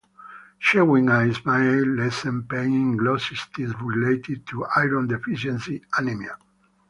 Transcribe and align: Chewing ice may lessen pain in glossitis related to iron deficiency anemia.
Chewing 0.59 1.11
ice 1.11 1.45
may 1.45 1.85
lessen 1.85 2.41
pain 2.49 2.73
in 2.73 2.97
glossitis 2.97 3.71
related 3.81 4.47
to 4.47 4.65
iron 4.75 5.05
deficiency 5.05 5.79
anemia. 5.95 6.37